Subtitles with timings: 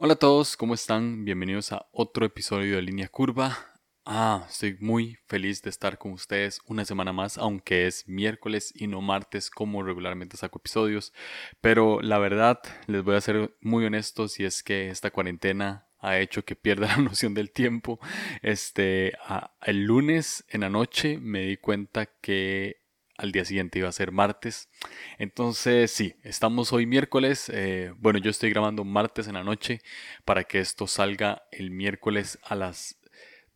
[0.00, 1.24] Hola a todos, ¿cómo están?
[1.24, 3.58] Bienvenidos a otro episodio de Línea Curva.
[4.04, 8.86] Ah, estoy muy feliz de estar con ustedes una semana más, aunque es miércoles y
[8.86, 11.12] no martes como regularmente saco episodios.
[11.60, 16.20] Pero la verdad, les voy a ser muy honestos y es que esta cuarentena ha
[16.20, 17.98] hecho que pierda la noción del tiempo.
[18.40, 19.14] Este,
[19.62, 22.82] el lunes en la noche me di cuenta que
[23.18, 24.70] al día siguiente iba a ser martes.
[25.18, 27.50] Entonces, sí, estamos hoy miércoles.
[27.52, 29.80] Eh, bueno, yo estoy grabando martes en la noche
[30.24, 32.98] para que esto salga el miércoles a las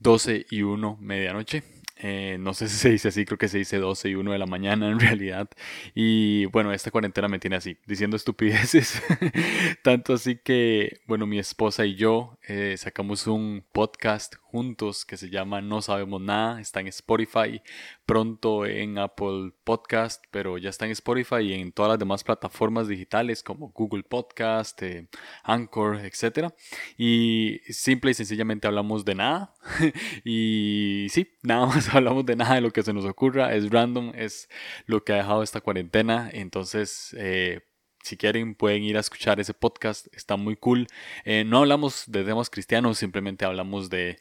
[0.00, 1.62] 12 y 1 medianoche.
[2.04, 4.38] Eh, no sé si se dice así, creo que se dice 12 y 1 de
[4.38, 5.48] la mañana en realidad.
[5.94, 9.00] Y bueno, esta cuarentena me tiene así, diciendo estupideces.
[9.84, 15.30] Tanto así que, bueno, mi esposa y yo eh, sacamos un podcast juntos que se
[15.30, 16.60] llama No Sabemos Nada.
[16.60, 17.62] Está en Spotify,
[18.04, 22.88] pronto en Apple Podcast, pero ya está en Spotify y en todas las demás plataformas
[22.88, 25.08] digitales como Google Podcast, eh,
[25.44, 26.52] Anchor, etc.
[26.98, 29.54] Y simple y sencillamente hablamos de nada.
[30.24, 33.54] y sí, nada más hablamos de nada de lo que se nos ocurra.
[33.54, 34.48] Es random, es
[34.86, 36.28] lo que ha dejado esta cuarentena.
[36.32, 37.60] Entonces, eh,
[38.02, 40.86] si quieren pueden ir a escuchar ese podcast, está muy cool.
[41.24, 44.18] Eh, no hablamos de temas cristianos, simplemente hablamos de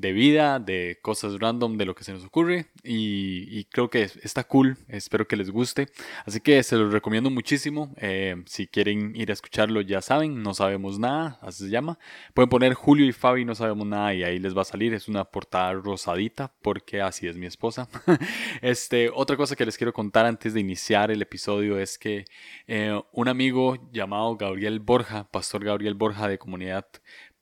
[0.00, 4.44] de vida, de cosas random, de lo que se nos ocurre y, creo que está
[4.44, 5.88] cool, espero que les guste.
[6.24, 7.94] Así que se los recomiendo muchísimo.
[7.96, 11.98] Eh, si quieren ir a escucharlo ya saben, no sabemos nada, así se llama.
[12.34, 14.94] Pueden poner Julio y Fabi, no sabemos nada y ahí les va a salir.
[14.94, 17.88] Es una portada rosadita porque así es mi esposa.
[18.62, 22.24] este, otra cosa que les quiero contar antes de iniciar el episodio es que
[22.66, 26.86] eh, un amigo llamado Gabriel Borja, Pastor Gabriel Borja de Comunidad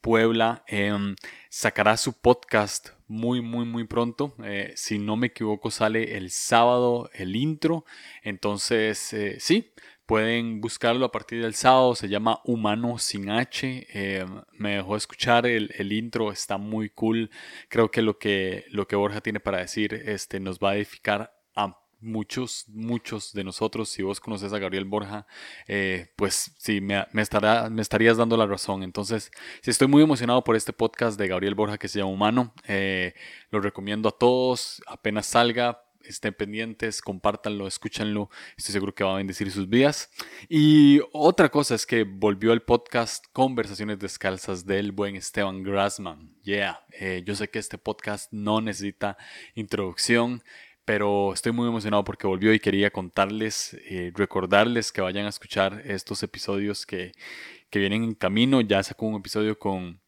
[0.01, 1.17] Puebla, em,
[1.51, 4.35] sacará su podcast muy, muy, muy pronto.
[4.45, 7.85] Eh, si no me equivoco, sale el sábado el intro.
[8.23, 9.73] Entonces, eh, sí,
[10.07, 11.95] pueden buscarlo a partir del sábado.
[11.95, 13.87] Se llama Humano sin H.
[13.91, 17.31] Em, me dejó escuchar el, el, intro, está muy cool.
[17.69, 21.33] Creo que lo que, lo que Borja tiene para decir este, nos va a edificar
[21.55, 25.27] a muchos, muchos de nosotros, si vos conoces a Gabriel Borja,
[25.67, 28.83] eh, pues sí, me, me estarías dando la razón.
[28.83, 29.31] Entonces,
[29.63, 32.55] sí, estoy muy emocionado por este podcast de Gabriel Borja que se llama Humano.
[32.67, 33.15] Eh,
[33.51, 35.83] lo recomiendo a todos, apenas salga.
[36.09, 38.31] Estén pendientes, compártanlo, escúchanlo.
[38.57, 40.09] Estoy seguro que va a bendecir sus vidas.
[40.49, 46.33] Y otra cosa es que volvió el podcast Conversaciones Descalzas del buen Esteban Grassman.
[46.45, 49.17] Yeah, eh, yo sé que este podcast no necesita
[49.57, 50.45] introducción
[50.87, 55.83] pero estoy muy emocionado porque volvió y quería contarles, eh, recordarles que vayan a escuchar
[55.85, 57.13] estos episodios que,
[57.71, 58.61] que, vienen en camino.
[58.61, 60.01] Ya sacó un episodio con,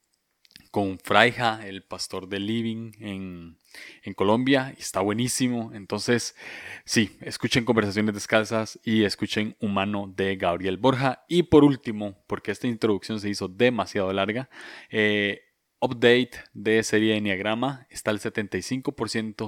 [0.71, 3.59] con Fraija, el pastor de Living en,
[4.05, 5.73] en Colombia, y está buenísimo.
[5.75, 6.37] Entonces,
[6.85, 11.25] sí, escuchen Conversaciones Descalzas y escuchen Humano de Gabriel Borja.
[11.27, 14.49] Y por último, porque esta introducción se hizo demasiado larga,
[14.91, 15.43] eh,
[15.81, 18.83] update de serie de Enneagrama está al 75%,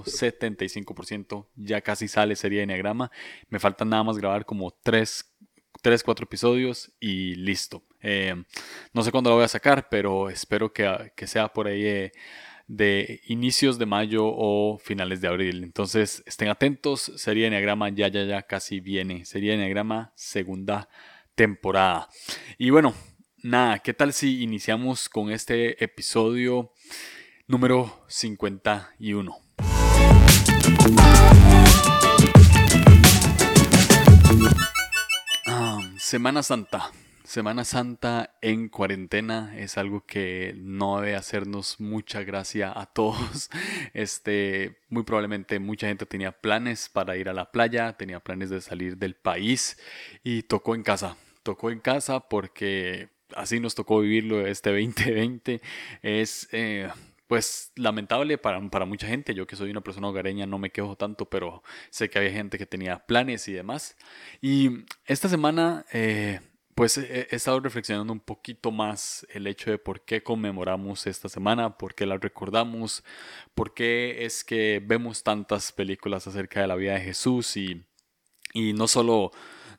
[0.04, 3.10] 75%, ya casi sale serie de Enneagrama.
[3.48, 5.32] Me falta nada más grabar como 3,
[5.82, 7.82] 3 4 episodios y listo.
[8.02, 8.34] Eh,
[8.92, 12.12] no sé cuándo lo voy a sacar, pero espero que, que sea por ahí eh,
[12.66, 15.64] de inicios de mayo o finales de abril.
[15.64, 19.24] Entonces estén atentos, serie de Enneagrama ya, ya, ya casi viene.
[19.24, 20.88] Serie de Enneagrama segunda
[21.34, 22.08] temporada.
[22.58, 22.94] Y bueno,
[23.42, 26.72] nada, ¿qué tal si iniciamos con este episodio
[27.46, 29.36] número 51?
[35.46, 36.90] Ah, Semana Santa.
[37.24, 43.50] Semana Santa en cuarentena es algo que no debe hacernos mucha gracia a todos.
[43.92, 48.60] Este, muy probablemente mucha gente tenía planes para ir a la playa, tenía planes de
[48.60, 49.78] salir del país
[50.22, 51.16] y tocó en casa.
[51.42, 55.60] Tocó en casa porque así nos tocó vivirlo este 2020.
[56.02, 56.88] Es eh,
[57.26, 59.34] pues lamentable para, para, mucha gente.
[59.34, 62.58] Yo que soy una persona hogareña no me quejo tanto, pero sé que había gente
[62.58, 63.96] que tenía planes y demás.
[64.40, 65.84] Y esta semana...
[65.92, 66.40] Eh,
[66.80, 71.76] pues he, estado reflexionando un poquito más el hecho de por qué conmemoramos esta semana,
[71.76, 73.04] por qué la recordamos,
[73.54, 77.84] por qué es que vemos tantas películas acerca de la vida de Jesús y,
[78.54, 79.30] y no solo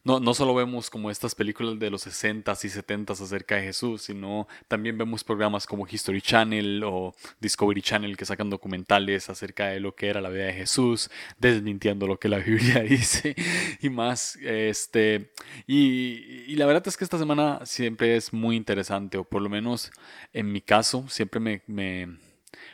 [0.04, 4.04] no, no solo vemos como estas películas de los 60s y 70s acerca de Jesús,
[4.04, 9.80] sino también vemos programas como History Channel o Discovery Channel que sacan documentales acerca de
[9.80, 13.36] lo que era la vida de Jesús, desmintiendo lo que la Biblia dice
[13.82, 14.38] y más.
[14.38, 15.32] Este,
[15.68, 19.50] y, y la verdad es que esta semana siempre es muy interesante, o por lo
[19.50, 19.92] menos
[20.34, 22.18] en mi caso, siempre me, me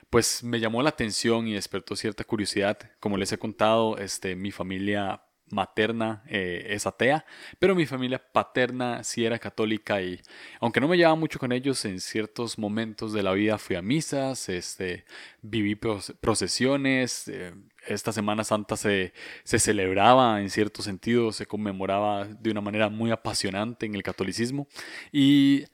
[0.10, 2.78] pues me llamó la atención y despertó cierta curiosidad.
[3.00, 7.26] Como les he contado, este, mi familia materna eh, es atea,
[7.60, 10.22] pero mi familia paterna sí era católica y
[10.60, 13.82] aunque no me llevaba mucho con ellos, en ciertos momentos de la vida fui a
[13.82, 15.06] misas, este,
[15.42, 17.54] viví procesiones, eh,
[17.88, 19.14] esta Semana Santa se,
[19.44, 24.68] se celebraba en cierto sentido, se conmemoraba de una manera muy apasionante en el catolicismo
[25.12, 25.66] y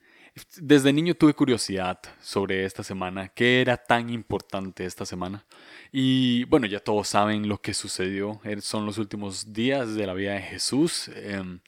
[0.56, 5.46] desde niño tuve curiosidad sobre esta semana, qué era tan importante esta semana.
[5.92, 8.40] Y bueno, ya todos saben lo que sucedió.
[8.42, 11.08] Er, son los últimos días de la vida de Jesús.
[11.14, 11.60] Em,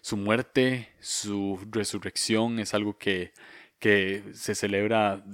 [0.00, 3.32] su muerte, su resurrección es algo que,
[3.78, 5.24] que se celebra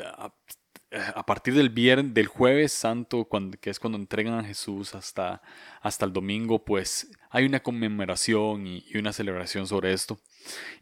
[1.14, 3.28] a, partir del viernes, del jueves santo,
[3.60, 5.42] que es cuando entregan a Jesús hasta,
[5.80, 10.20] hasta el domingo, pues hay una conmemoración y una celebración sobre esto.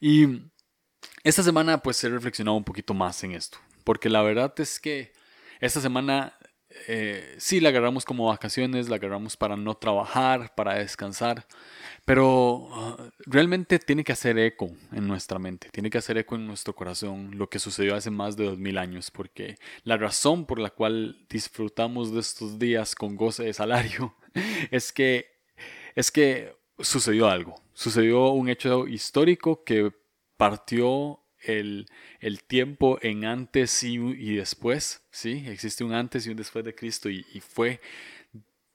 [0.00, 0.50] Y
[1.24, 5.12] esta semana pues he reflexionado un poquito más en esto, porque la verdad es que
[5.60, 6.36] esta semana
[6.88, 11.46] eh, sí la agarramos como vacaciones, la agarramos para no trabajar, para descansar,
[12.04, 16.46] pero ah, realmente tiene que hacer eco en nuestra mente, tiene que hacer eco en
[16.46, 20.58] nuestro corazón lo que sucedió hace más de dos mil años, porque la razón por
[20.58, 24.16] la cual disfrutamos de estos días con goce de salario
[24.70, 25.26] es que,
[25.94, 29.92] es que sucedió algo, sucedió un hecho histórico que
[30.36, 31.88] partió el,
[32.46, 35.44] tiempo en antes y, después, ¿sí?
[35.46, 37.80] Existe un antes y un después de Cristo y, fue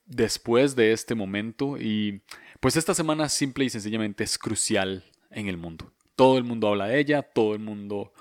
[0.05, 2.21] después de este momento y
[2.61, 5.91] pues esta semana simple y sencillamente es crucial en el mundo.
[6.15, 8.13] Todo el mundo habla de ella, todo el mundo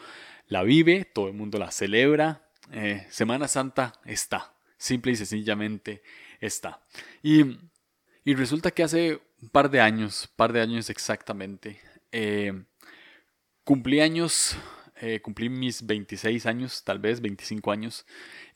[0.48, 2.48] la vive, todo el mundo la celebra.
[2.72, 6.02] Eh, semana Santa está, simple y sencillamente
[6.40, 6.82] está.
[7.22, 7.56] Y,
[8.24, 11.80] resulta que hace un par de años, par de años exactamente,
[12.10, 12.52] eh,
[13.66, 14.56] Cumplí años,
[15.00, 18.06] eh, cumplí mis 26 años, tal vez 25 años,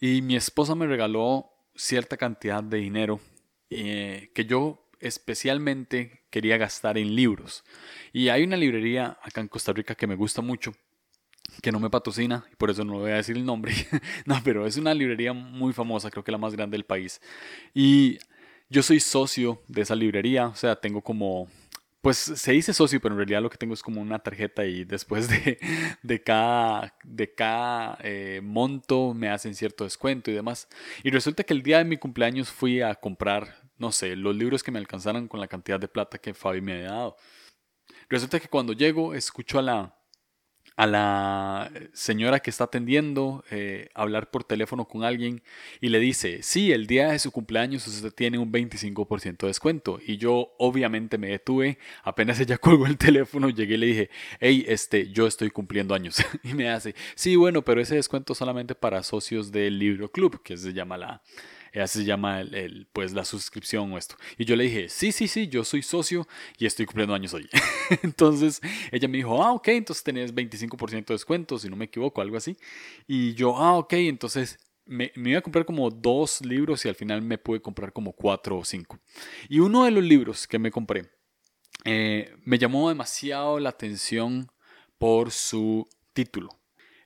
[0.00, 3.18] y mi esposa me regaló cierta cantidad de dinero
[3.70, 7.64] eh, que yo especialmente quería gastar en libros.
[8.12, 10.74] Y hay una librería acá en Costa Rica que me gusta mucho,
[11.60, 13.74] que no me patrocina, y por eso no voy a decir el nombre.
[14.26, 17.20] no, pero es una librería muy famosa, creo que la más grande del país.
[17.74, 18.20] Y
[18.68, 21.48] yo soy socio de esa librería, o sea, tengo como
[22.00, 24.84] pues se dice socio, pero en realidad lo que tengo es como una tarjeta y
[24.84, 25.58] después de,
[26.02, 30.68] de cada, de cada eh, monto me hacen cierto descuento y demás.
[31.02, 34.62] Y resulta que el día de mi cumpleaños fui a comprar, no sé, los libros
[34.62, 37.16] que me alcanzaran con la cantidad de plata que Fabi me había dado.
[38.08, 39.99] Resulta que cuando llego escucho a la,
[40.76, 45.42] a la señora que está atendiendo, eh, hablar por teléfono con alguien
[45.80, 50.00] y le dice, sí, el día de su cumpleaños usted tiene un 25% de descuento.
[50.06, 54.64] Y yo obviamente me detuve, apenas ella colgó el teléfono, llegué y le dije, hey,
[54.68, 56.16] este, yo estoy cumpliendo años.
[56.42, 60.56] y me hace, sí, bueno, pero ese descuento solamente para socios del libro club, que
[60.56, 61.22] se llama la,
[61.74, 64.16] así se llama el, pues la suscripción o esto.
[64.38, 66.26] Y yo le dije, sí, sí, sí, yo soy socio
[66.58, 67.48] y estoy cumpliendo años hoy.
[68.02, 72.20] entonces ella me dijo, ah, ok, entonces tenés 25% de descuento, si no me equivoco,
[72.20, 72.56] algo así.
[73.06, 76.94] Y yo, ah, ok, entonces me, me, iba a comprar como dos libros y al
[76.94, 78.98] final me pude comprar como cuatro o cinco.
[79.48, 81.10] Y uno de los libros que me compré
[81.84, 84.50] eh, me llamó demasiado la atención
[84.98, 86.50] por su título.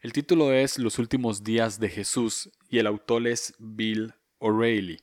[0.00, 4.14] El título es Los últimos días de Jesús y el autor es Bill
[4.44, 5.00] O'Reilly.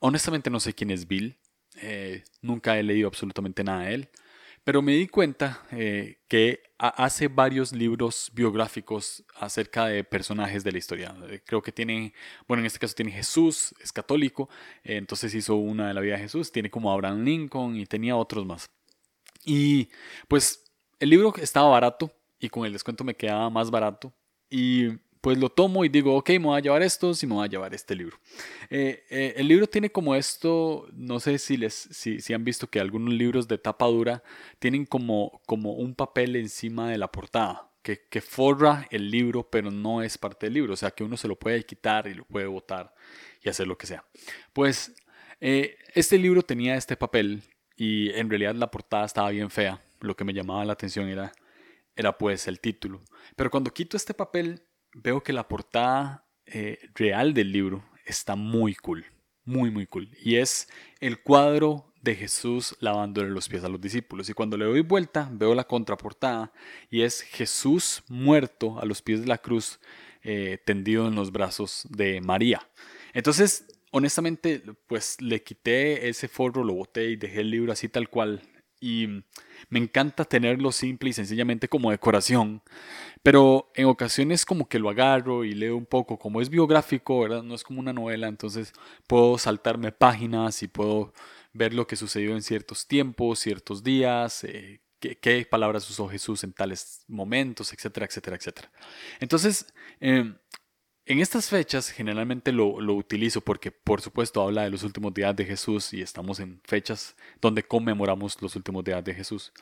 [0.00, 1.38] Honestamente no sé quién es Bill,
[1.76, 4.08] eh, nunca he leído absolutamente nada de él,
[4.64, 10.78] pero me di cuenta eh, que hace varios libros biográficos acerca de personajes de la
[10.78, 11.14] historia.
[11.28, 12.12] Eh, creo que tiene,
[12.48, 14.48] bueno, en este caso tiene Jesús, es católico,
[14.82, 18.44] entonces hizo una de la vida de Jesús, tiene como Abraham Lincoln y tenía otros
[18.44, 18.70] más.
[19.44, 19.88] Y
[20.28, 24.12] pues el libro estaba barato y con el descuento me quedaba más barato
[24.50, 24.88] y
[25.22, 27.48] pues lo tomo y digo, ok, me voy a llevar esto, si me voy a
[27.48, 28.18] llevar este libro.
[28.68, 32.66] Eh, eh, el libro tiene como esto, no sé si, les, si, si, han visto
[32.66, 34.24] que algunos libros de tapa dura
[34.58, 37.68] tienen como, como un papel encima de la portada.
[37.82, 40.74] Que, que, forra el libro, pero no es parte del libro.
[40.74, 42.94] O sea, que uno se lo puede quitar y lo puede botar
[43.42, 44.04] y hacer lo que sea.
[44.52, 44.92] Pues
[45.40, 47.42] eh, este libro tenía este papel
[47.76, 49.82] y en realidad la portada estaba bien fea.
[50.00, 51.32] Lo que me llamaba la atención era,
[51.96, 53.02] era pues el título.
[53.34, 54.62] Pero cuando quito este papel,
[54.94, 59.04] veo que la portada eh, real del libro está muy cool,
[59.44, 60.10] muy, muy cool.
[60.22, 60.68] Y es
[61.00, 64.28] el cuadro de Jesús lavándole los pies a los discípulos.
[64.28, 66.52] Y cuando le doy vuelta, veo la contraportada
[66.90, 69.78] y es Jesús muerto a los pies de la cruz,
[70.22, 72.68] eh, tendido en los brazos de María.
[73.14, 78.08] Entonces, honestamente, pues le quité ese forro, lo boté y dejé el libro así tal
[78.08, 78.42] cual.
[78.82, 79.06] Y
[79.68, 82.62] me encanta tenerlo simple y sencillamente como decoración.
[83.22, 87.44] Pero en ocasiones como que lo agarro y leo un poco, como es biográfico, ¿verdad?
[87.44, 88.72] No es como una novela, entonces
[89.06, 91.12] puedo saltarme páginas y puedo
[91.52, 96.52] ver lo que sucedió en ciertos tiempos, ciertos días, eh, qué, palabras usó Jesús en
[96.52, 98.72] tales momentos, etcétera, etcétera, etcétera.
[99.20, 100.36] Entonces, em,
[101.04, 105.44] en estas fechas generalmente lo, utilizo porque por supuesto habla de los últimos días de
[105.44, 109.52] Jesús y estamos en fechas donde conmemoramos los últimos días de Jesús.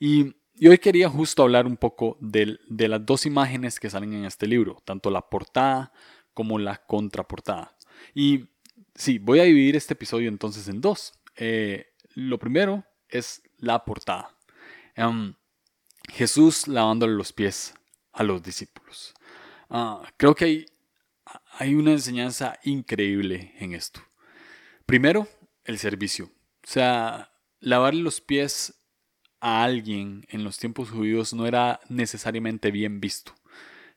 [0.00, 0.34] Y,
[0.66, 4.82] hoy quería justo hablar un poco de, las dos imágenes que salen en este libro,
[4.84, 5.92] tanto la portada
[6.34, 7.76] como la contraportada.
[8.12, 8.46] Y
[8.94, 11.12] sí, voy a dividir este episodio entonces en dos.
[11.36, 14.36] Eh, lo primero es la portada.
[14.96, 15.34] Em,
[16.10, 17.74] Jesús lavándole los pies
[18.12, 19.14] a los discípulos.
[19.70, 20.66] Ah, creo que hay
[21.52, 24.00] hay una enseñanza increíble en esto.
[24.86, 25.28] Primero,
[25.64, 26.26] el servicio.
[26.26, 28.74] O sea, lavarle los pies
[29.40, 33.34] a alguien en los tiempos judíos no era necesariamente bien visto.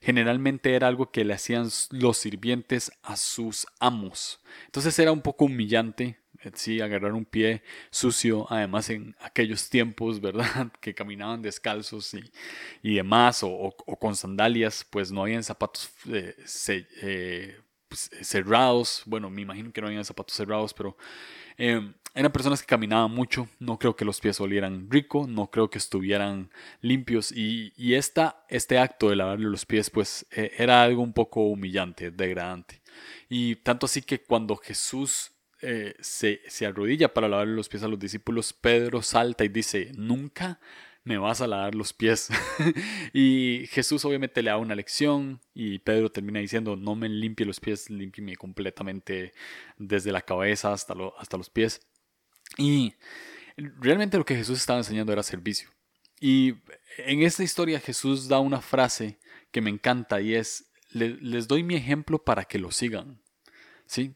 [0.02, 4.42] Generalmente era algo que le hacían los sirvientes a sus amos.
[4.66, 6.20] Entonces era un poco humillante
[6.54, 10.72] sí, agarrar un pie sucio, además en aquellos tiempos, ¿verdad?
[10.82, 12.32] Que caminaban descalzos y,
[12.82, 16.36] y demás, o, con sandalias, pues no habían zapatos eh,
[17.02, 20.96] eh, pues, cerrados, bueno, me imagino que no habían zapatos cerrados, pero
[21.58, 25.70] em, eran personas que caminaban mucho, no creo que los pies olieran rico, no creo
[25.70, 30.84] que estuvieran limpios y, y esta, este acto de lavarle los pies pues eh, era
[30.84, 32.82] algo un poco humillante, degradante.
[33.30, 35.32] Y tanto así que cuando Jesús
[35.62, 39.92] eh, se, se, arrodilla para lavar los pies a los discípulos, Pedro salta y dice,
[39.96, 40.60] nunca
[41.04, 42.30] me vas a lavar los pies.
[43.14, 47.60] y Jesús obviamente le da una lección y Pedro termina diciendo, no me limpie los
[47.60, 49.34] pies, límpieme completamente
[49.78, 51.82] desde la cabeza hasta, hasta los pies.
[52.58, 52.94] Y
[53.58, 55.70] realmente lo que Jesús estaba enseñando era servicio.
[56.20, 56.56] Y
[56.98, 59.20] en esta historia Jesús da una frase
[59.52, 63.22] que me encanta y es, les doy mi ejemplo para que lo sigan.
[63.88, 64.16] ¿Sí?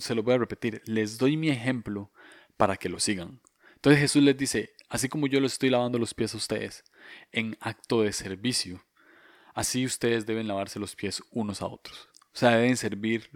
[0.00, 2.12] Se lo voy a repetir, les doy mi ejemplo
[2.56, 3.40] para que lo sigan.
[3.76, 6.84] Entonces Jesús les dice, así como yo les estoy lavando los pies a ustedes
[7.32, 8.84] en acto de servicio,
[9.54, 12.08] así ustedes deben lavarse los pies unos a otros.
[12.32, 13.30] O sea, deben servir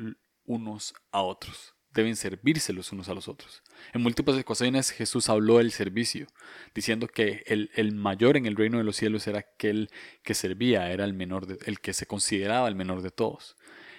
[0.44, 1.74] unos a otros.
[1.92, 3.62] Deben servirse los unos a los otros.
[3.92, 6.26] En múltiples ocasiones Jesús habló del servicio,
[6.74, 9.90] diciendo que el, el, mayor en el reino de los cielos era aquel
[10.22, 13.56] que servía, era el menor, de, el que se consideraba el menor de todos.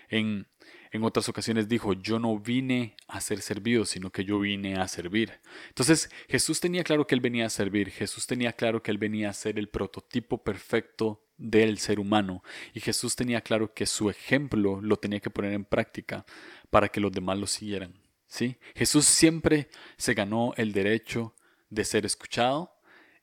[0.10, 0.48] En
[0.94, 4.88] en otras ocasiones dijo, yo no vine a ser servido, sino que yo vine a
[4.88, 5.42] servir.
[5.70, 9.32] Entonces Jesús tenía claro que él venía a servir, Jesús tenía claro que él venía
[9.32, 12.44] a ser el prototipo perfecto del ser humano
[12.76, 16.28] y Jesús tenía claro que su ejemplo lo tenía que poner en práctica
[16.70, 17.96] para que los demás lo siguieran.
[18.28, 18.58] ¿sí?
[18.76, 21.34] Jesús siempre se ganó el derecho
[21.72, 22.72] de ser escuchado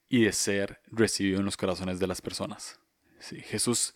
[0.09, 2.81] y de ser recibido en los corazones de las personas.
[3.21, 3.41] ¿sí?
[3.43, 3.95] Jesús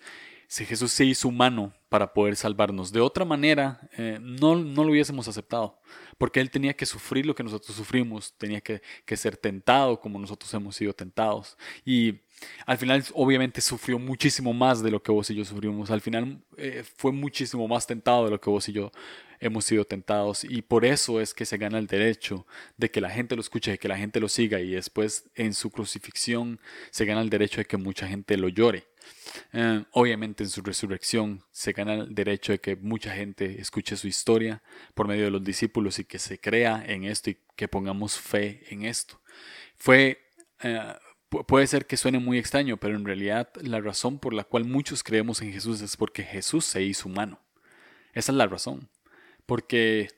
[0.55, 2.93] si Jesús se hizo humano para poder salvarnos.
[2.93, 5.81] De otra manera, eh, no, no, lo hubiésemos aceptado,
[6.17, 10.17] porque Él tenía que sufrir lo que nosotros sufrimos, tenía que, que, ser tentado como
[10.17, 11.59] nosotros hemos sido tentados.
[11.85, 12.21] Y
[12.67, 15.91] al final, obviamente, sufrió muchísimo más de lo que vos y yo sufrimos.
[15.91, 18.93] Al final, eh, fue muchísimo más tentado de lo que vos y yo
[19.41, 20.45] hemos sido tentados.
[20.45, 22.47] Y por eso es que se gana el derecho
[22.77, 24.61] de que la gente lo escuche, de que la gente lo siga.
[24.61, 26.61] Y después, en su crucifixión,
[26.93, 28.94] se gana el derecho de que mucha gente lo llore.
[29.53, 34.09] Eh, obviamente en su resurrección se gana el derecho de que mucha gente escuche su
[34.09, 34.63] historia
[34.95, 38.63] por medio de los discípulos y que se crea en esto y que pongamos fe
[38.71, 39.21] en esto.
[39.77, 40.19] Fue,
[40.63, 40.95] eh,
[41.47, 45.03] puede ser que suene muy extraño, pero en realidad la razón por la cual muchos
[45.03, 47.41] creemos en Jesús es porque Jesús se hizo humano.
[48.13, 48.89] Esa es la razón.
[49.47, 50.09] Porque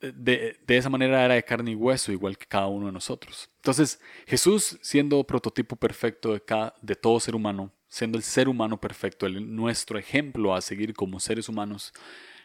[0.00, 3.50] de, de, esa manera era de carne y hueso, igual que cada uno de nosotros.
[3.56, 8.80] Entonces, Jesús, siendo prototipo perfecto de, cada, de todo ser humano, siendo el ser humano
[8.80, 11.92] perfecto, el, nuestro ejemplo a seguir como seres humanos,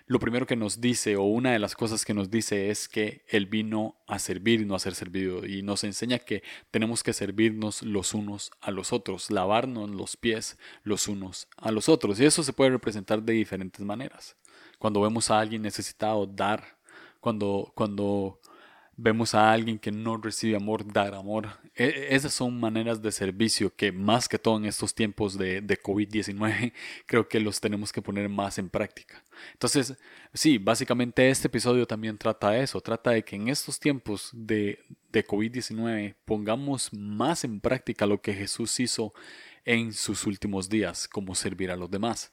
[0.06, 3.24] lo primero que nos dice, o una de las cosas que nos dice, es que
[3.28, 5.46] Él vino a servir y no a ser servido.
[5.46, 10.58] Y nos enseña que tenemos que servirnos los unos a los otros, lavarnos los pies
[10.84, 12.20] los unos a los otros.
[12.20, 14.36] Y eso se puede representar de diferentes maneras.
[14.78, 16.78] Cuando vemos a alguien necesitado, dar.
[17.22, 18.42] Cuando, cuando
[18.96, 21.50] vemos a alguien que no recibe amor, dar amor.
[21.76, 25.82] E, esas son maneras de servicio que más que todo en estos tiempos de, de
[25.82, 26.74] COVID-19
[27.06, 29.24] creo que los tenemos que poner más en práctica.
[29.54, 29.96] Entonces,
[30.34, 34.80] sí, básicamente este episodio también trata eso, trata de que en estos tiempos de,
[35.12, 39.14] de COVID-19 pongamos más en práctica lo que Jesús hizo
[39.66, 42.32] en sus últimos días, como servir a los demás.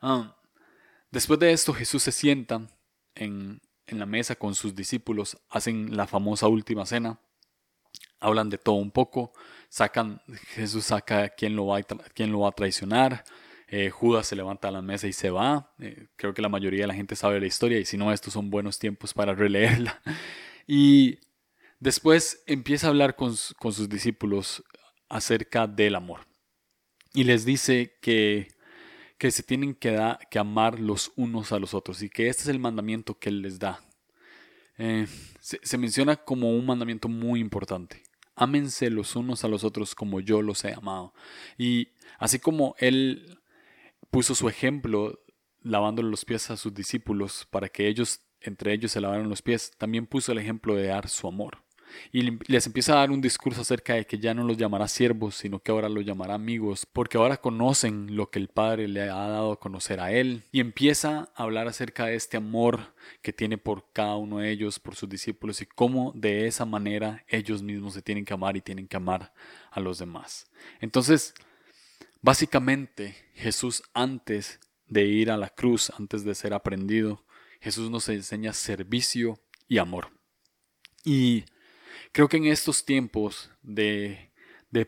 [0.00, 0.36] Ah,
[1.10, 2.66] después de esto, Jesús se sienta
[3.14, 7.20] en, en la mesa con sus discípulos, hacen la famosa última cena,
[8.20, 9.32] hablan de todo un poco,
[9.68, 10.22] sacan,
[10.54, 13.24] Jesús saca quién lo va a, quién lo va a traicionar,
[13.68, 16.82] eh, Judas se levanta a la mesa y se va, eh, creo que la mayoría
[16.82, 20.00] de la gente sabe la historia y si no, estos son buenos tiempos para releerla.
[20.72, 21.18] Y
[21.80, 24.62] Después empieza a hablar con, sus discípulos
[25.08, 26.20] acerca del amor.
[27.14, 28.48] Y les dice que,
[29.20, 32.48] que se tienen que, que, amar los unos a los otros y que este es
[32.48, 33.84] el mandamiento que Él les da.
[34.78, 35.06] Eh,
[35.40, 38.02] se, menciona como un mandamiento muy importante.
[38.34, 41.12] Ámense los unos a los otros como yo los he amado.
[41.58, 43.38] Y así como Él
[44.10, 45.22] puso su ejemplo
[45.60, 49.72] lavándole los pies a sus discípulos para que ellos, entre ellos, se lavaran los pies,
[49.76, 51.58] también puso el ejemplo de dar su amor.
[52.12, 55.36] Y les empieza a dar un discurso acerca de que ya no los llamará siervos,
[55.36, 59.28] sino que ahora los llamará amigos, porque ahora conocen lo que el Padre le ha
[59.28, 60.44] dado a conocer a Él.
[60.52, 64.78] Y empieza a hablar acerca de este amor que tiene por cada uno de ellos,
[64.78, 68.60] por sus discípulos, y cómo de esa manera ellos mismos se tienen que amar y
[68.60, 69.32] tienen que amar
[69.70, 70.50] a los demás.
[70.80, 71.34] Entonces,
[72.20, 77.24] básicamente, Jesús antes de ir a la cruz, antes de ser aprendido,
[77.60, 80.10] Jesús nos enseña servicio y amor.
[81.04, 81.44] Y
[82.12, 84.30] Creo que en estos tiempos de,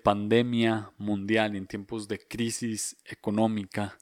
[0.03, 3.99] pandemia mundial, en tiempos de crisis económica,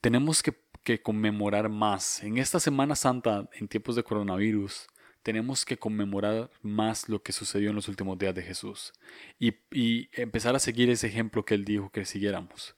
[0.00, 0.54] tenemos que,
[1.02, 2.22] conmemorar más.
[2.22, 4.86] En esta Semana Santa, en tiempos de coronavirus,
[5.22, 8.94] tenemos que conmemorar más lo que sucedió en los últimos días de Jesús
[9.38, 12.74] y, y, empezar a seguir ese ejemplo que Él dijo que siguiéramos.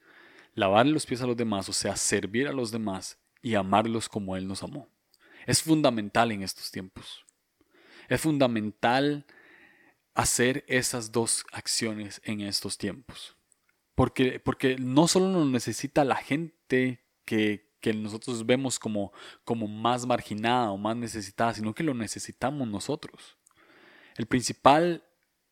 [0.54, 4.36] Lavar los pies a los demás, o sea, servir a los demás y amarlos como
[4.36, 4.88] Él nos amó.
[5.46, 7.24] Es fundamental en estos tiempos.
[8.10, 9.24] Es fundamental
[10.14, 13.36] hacer esas dos acciones en estos tiempos.
[13.94, 19.12] Porque, porque no solo nos necesita la gente que, que nosotros vemos como,
[19.44, 23.38] como más marginada o más necesitada, sino que lo necesitamos nosotros.
[24.16, 25.04] El principal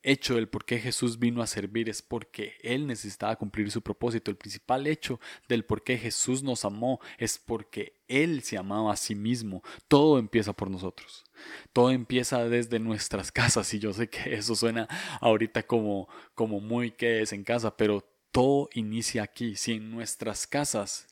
[0.03, 4.31] hecho del por qué Jesús vino a servir es porque Él necesitaba cumplir su propósito.
[4.31, 8.97] El principal hecho del por qué Jesús nos amó es porque Él se amaba a
[8.97, 9.63] sí mismo.
[9.89, 11.25] Todo empieza por nosotros.
[11.73, 14.89] Todo empieza desde nuestras casas y yo sé que eso suena
[15.21, 19.57] ahorita como, como muy que es en casa, pero todo inicia aquí.
[19.57, 21.07] Si en nuestras casas,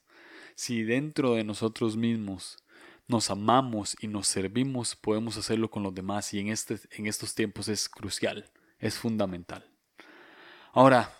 [0.54, 2.58] si dentro de nosotros mismos
[3.08, 7.34] nos amamos y nos servimos, podemos hacerlo con los demás y en, este, en estos
[7.34, 9.64] tiempos es crucial es fundamental.
[10.72, 11.10] Ahora,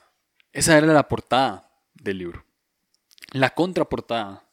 [0.52, 2.44] esa era la portada del libro.
[3.32, 4.48] La contraportada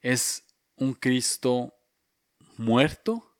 [0.00, 0.44] es
[0.76, 1.74] un Cristo
[2.56, 3.36] muerto.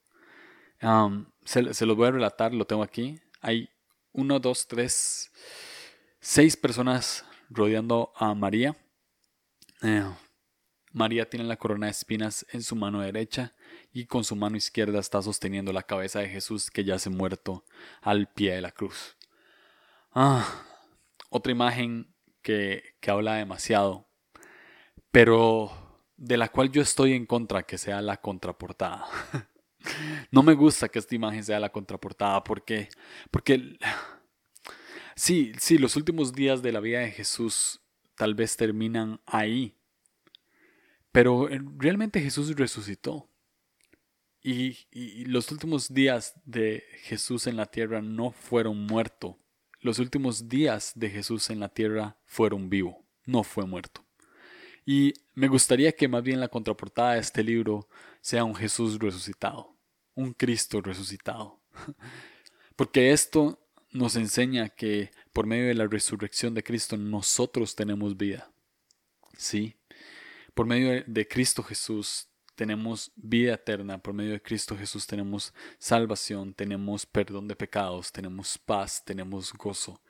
[1.44, 3.20] se, se, lo voy a relatar, lo tengo aquí.
[3.40, 3.68] Hay
[4.12, 5.30] uno, dos, tres,
[6.20, 8.76] seis personas rodeando a María.
[9.82, 10.04] Eh,
[10.94, 13.52] María tiene la corona de espinas en su mano derecha
[13.92, 17.64] y con su mano izquierda está sosteniendo la cabeza de Jesús que yace muerto
[18.00, 19.16] al pie de la cruz.
[20.12, 20.46] Ah,
[21.30, 24.08] otra imagen que, que habla demasiado,
[25.10, 25.72] pero
[26.16, 29.04] de la cual yo estoy en contra que sea la contraportada.
[30.30, 32.88] no me gusta que esta imagen sea la contraportada porque,
[33.32, 33.76] porque
[35.16, 37.80] sí, sí, los últimos días de la vida de Jesús
[38.14, 39.76] tal vez terminan ahí,
[41.14, 43.30] pero eh, realmente Jesús resucitó.
[44.42, 44.76] Y,
[45.26, 49.38] los últimos días de Jesús en la tierra no fueron muerto.
[49.80, 54.04] Los últimos días de Jesús en la tierra fueron vivo, no fue muerto.
[54.84, 57.88] Y me gustaría que más bien la contraportada de este libro
[58.20, 59.78] sea un Jesús resucitado,
[60.16, 61.60] un Cristo resucitado.
[62.76, 68.52] Porque esto nos enseña que por medio de la resurrección de Cristo nosotros tenemos vida.
[69.36, 69.76] Sí,
[70.54, 76.54] por medio de Cristo Jesús tenemos vida eterna, por medio de Cristo Jesús tenemos salvación,
[76.54, 80.00] tenemos perdón de pecados, tenemos paz, tenemos gozo.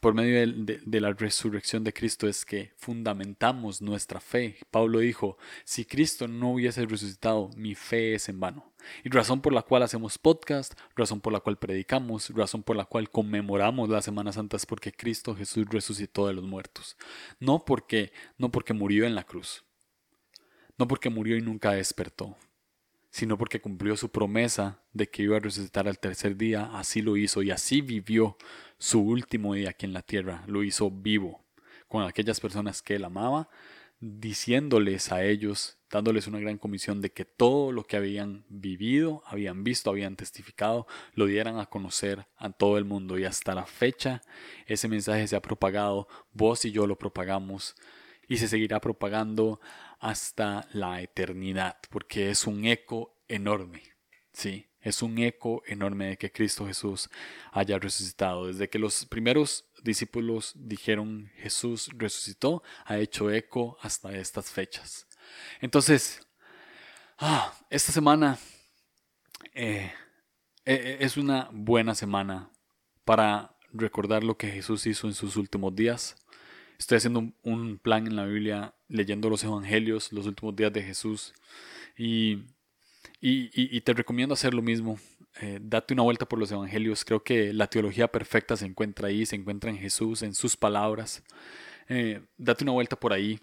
[0.00, 0.52] Por medio
[0.84, 4.58] de, la resurrección de Cristo es que fundamentamos nuestra fe.
[4.70, 8.72] Pablo dijo, si Cristo no hubiese resucitado, mi fe es en vano.
[9.04, 12.84] Y razón por la cual hacemos podcast, razón por la cual predicamos, razón por la
[12.84, 16.96] cual conmemoramos la Semana Santa es porque Cristo Jesús resucitó de los muertos.
[17.38, 19.64] No porque, no porque murió en la cruz,
[20.76, 22.36] no porque murió y nunca despertó,
[23.12, 27.18] sino porque cumplió su promesa de que iba a resucitar al tercer día, así lo
[27.18, 28.38] hizo y así vivió
[28.78, 31.44] su último día aquí en la tierra, lo hizo vivo,
[31.88, 33.50] con aquellas personas que él amaba,
[34.00, 39.62] diciéndoles a ellos, dándoles una gran comisión de que todo lo que habían vivido, habían
[39.62, 43.18] visto, habían testificado, lo dieran a conocer a todo el mundo.
[43.18, 44.22] Y hasta la fecha
[44.66, 47.76] ese mensaje se ha propagado, vos y yo lo propagamos
[48.26, 49.60] y se seguirá propagando
[50.02, 53.82] hasta la eternidad, porque es un eco enorme,
[54.32, 54.66] ¿sí?
[54.80, 57.08] Es un eco enorme de que Cristo Jesús
[57.52, 58.48] haya resucitado.
[58.48, 65.06] Desde que los primeros discípulos dijeron Jesús resucitó, ha hecho eco hasta estas fechas.
[65.60, 66.20] Entonces,
[67.18, 68.38] ah, esta semana
[69.54, 69.92] eh,
[70.64, 72.50] e, e, es una buena semana
[73.04, 76.16] para recordar lo que Jesús hizo en sus últimos días.
[76.82, 81.32] Estoy haciendo un plan en la Biblia, leyendo los evangelios, los últimos días de Jesús.
[81.96, 82.40] Y,
[83.20, 84.98] y, te recomiendo hacer lo mismo.
[85.40, 87.04] Eh, date una vuelta por los evangelios.
[87.04, 91.22] Creo que la teología perfecta se encuentra ahí, se encuentra en Jesús, en sus palabras.
[91.88, 93.38] Eh, date una vuelta por ahí,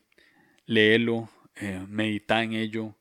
[0.65, 2.97] léelo, eh, medita en ello,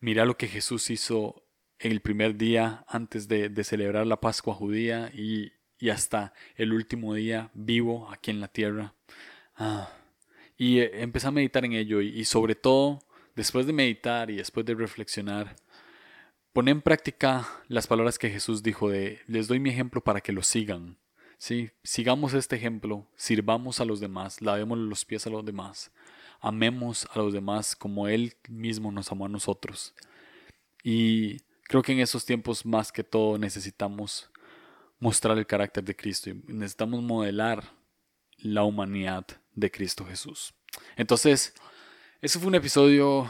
[0.00, 1.44] mira lo que Jesús hizo
[1.78, 5.52] el primer día antes de, celebrar la Pascua judía y,
[5.90, 8.95] hasta el último día vivo aquí en la tierra.
[9.56, 9.90] Ah,
[10.58, 13.00] y eh, a meditar en ello y, sobre todo,
[13.34, 15.56] después de meditar y después de reflexionar,
[16.52, 20.32] pon en práctica las palabras que Jesús dijo de, les doy mi ejemplo para que
[20.32, 20.98] lo sigan.
[21.38, 25.92] Sí, sigamos este ejemplo, sirvamos a los demás, lavemos los pies a los demás,
[26.40, 29.94] amemos a los demás como Él mismo nos amó a nosotros.
[30.82, 34.30] Y creo que en esos tiempos más que todo necesitamos
[34.98, 37.64] mostrar el carácter de Cristo y necesitamos modelar
[38.38, 40.54] la humanidad de Cristo Jesús.
[40.96, 41.52] Entonces,
[42.20, 43.28] ese fue un episodio,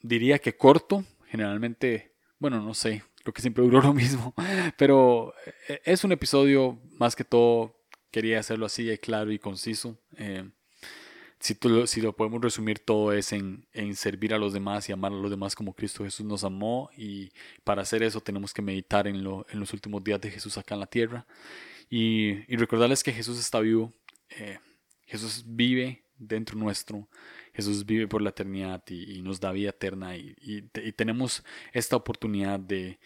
[0.00, 4.34] diría que corto, generalmente, bueno, no sé, creo que siempre duró lo mismo,
[4.78, 5.34] pero
[5.68, 7.76] eh, es un episodio más que todo,
[8.10, 9.98] quería hacerlo así, claro y conciso.
[10.16, 10.48] Eh,
[11.38, 11.54] si,
[11.86, 15.30] si lo podemos resumir todo es en, servir a los demás y amar a los
[15.30, 17.30] demás como Cristo Jesús nos amó y
[17.62, 20.80] para hacer eso tenemos que meditar en, en los últimos días de Jesús acá en
[20.80, 21.26] la tierra
[21.88, 23.92] y, recordarles que Jesús está vivo,
[24.30, 24.58] eh,
[25.06, 27.08] Jesús vive dentro nuestro,
[27.54, 30.34] Jesús vive por la eternidad y, nos da vida eterna y,
[30.96, 32.98] tenemos esta oportunidad de,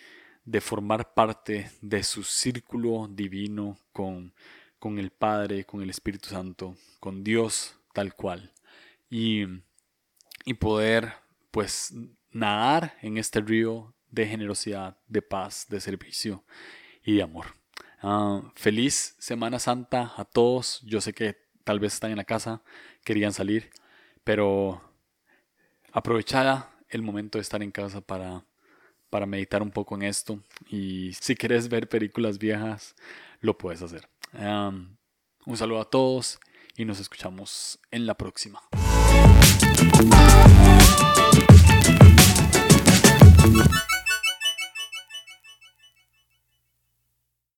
[0.45, 4.33] de, formar parte de su círculo divino con,
[4.79, 8.53] con el Padre, con el Espíritu Santo, con Dios tal cual.
[9.09, 9.45] Y,
[10.45, 11.13] y poder
[11.51, 11.93] pues
[12.33, 16.45] nadar en este río de generosidad, de paz, de servicio
[17.05, 17.47] y de amor.
[18.03, 20.81] Ah, feliz Semana Santa a todos.
[20.85, 22.63] Yo sé que tal vez están en la casa,
[23.05, 23.71] querían salir,
[24.25, 24.81] pero
[25.93, 28.45] aprovechada el momento de estar en casa para,
[29.09, 30.43] para meditar un poco en esto.
[30.69, 32.95] Y si quieres ver películas viejas,
[33.41, 34.09] lo puedes hacer.
[34.33, 36.39] Un saludo a todos
[36.77, 38.61] y nos escuchamos en la próxima.